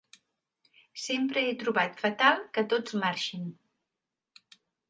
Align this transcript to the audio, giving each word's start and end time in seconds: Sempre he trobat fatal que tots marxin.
Sempre 1.01 1.43
he 1.43 1.51
trobat 1.65 2.01
fatal 2.05 2.41
que 2.57 2.65
tots 2.75 2.99
marxin. 3.05 3.47